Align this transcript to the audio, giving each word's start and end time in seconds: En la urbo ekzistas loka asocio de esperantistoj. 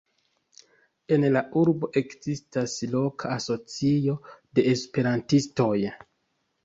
En 1.17 1.25
la 1.33 1.43
urbo 1.63 1.89
ekzistas 2.01 2.73
loka 2.95 3.31
asocio 3.37 4.19
de 4.61 4.65
esperantistoj. 4.75 5.73